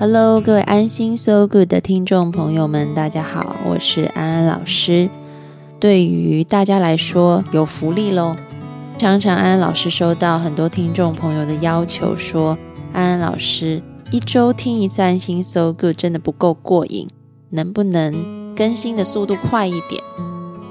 [0.00, 5.10] Hello，各位安心 So Good 的听众朋友们，大家好，我是安安老师。
[5.80, 8.36] 对于大家来说，有福利喽！
[8.96, 12.56] 常常安安老师收到很多听众朋友的要求，说
[12.92, 13.82] 安安老师
[14.12, 17.08] 一周听一次安心 So Good 真的不够过瘾，
[17.50, 20.00] 能不能更新的速度快一点？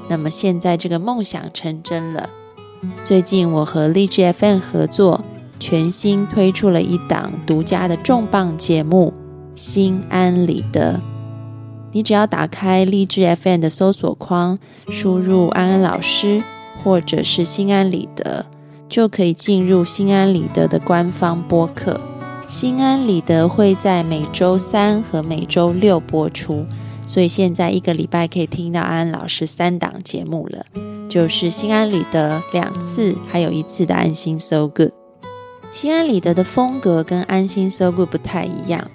[0.07, 2.29] 那么现在这个梦想成真了。
[3.03, 5.21] 最近我和励志 FM 合作，
[5.59, 9.13] 全新推出了一档独家的重磅节目
[9.59, 10.93] 《心安理得》。
[11.91, 14.57] 你只要打开励志 FM 的搜索框，
[14.89, 16.43] 输入“安安老师”
[16.83, 18.45] 或者是“心安理得”，
[18.87, 21.99] 就可以进入心安理得的官方播客。
[22.47, 26.65] 心安理得会在每周三和每周六播出，
[27.05, 30.65] 所以现在一个礼拜可以听到安安老师三档节目了。
[31.09, 35.06] 就是心安理得两次，还有一次的安心 So Good。
[35.71, 38.89] 心安理得的风格跟安心 So Good 不太一样。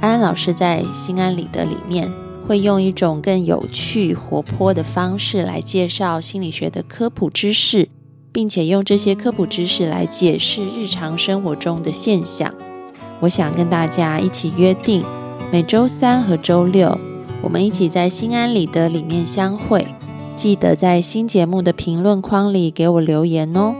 [0.00, 2.12] 安安老师在心安理得里面
[2.46, 7.88] 会用一种更有趣、活泼的方式来介绍心理学的科普知识，
[8.32, 12.54] 并且用这些科普知识来解释日常生活中的现象。
[13.20, 15.04] 我想跟大家一起约定，
[15.52, 16.98] 每周三和周六，
[17.42, 19.86] 我们一起在心安理得里面相会。
[20.36, 23.74] 记得在新节目的评论框里给我留言哦。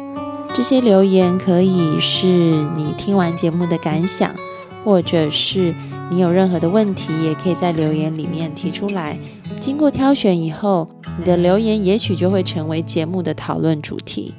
[0.61, 4.35] 这些留言可以是你听完节目的感想，
[4.85, 5.75] 或者是
[6.11, 9.19] 你有任何的问题，也可以在留言里面提出来。
[9.59, 10.87] 经过挑选以后，
[11.19, 14.35] 你的留言也许就会成为节目的讨论主题。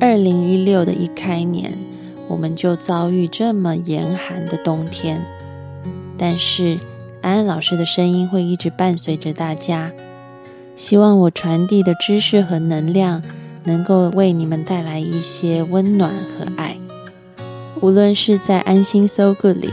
[0.00, 1.78] 二零一六的一开年，
[2.26, 5.22] 我们就遭遇这么严寒的冬天，
[6.16, 6.78] 但是。
[7.22, 9.90] 安安老师的声音会一直伴随着大家，
[10.76, 13.22] 希望我传递的知识和能量
[13.64, 16.76] 能够为你们带来一些温暖和爱。
[17.80, 19.70] 无论是在安心 So Good 里，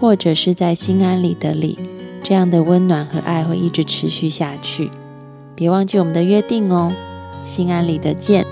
[0.00, 1.78] 或者是在心安理得里，
[2.22, 4.90] 这样的温暖和爱会一直持续下去。
[5.54, 6.92] 别忘记我们的约定哦，
[7.42, 8.44] 心安理得见。